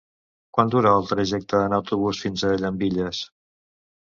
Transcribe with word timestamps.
Quant 0.57 0.71
dura 0.75 0.93
el 1.01 1.05
trajecte 1.11 1.61
en 1.65 1.75
autobús 1.79 2.23
fins 2.25 2.47
a 2.49 2.53
Llambilles? 2.63 3.21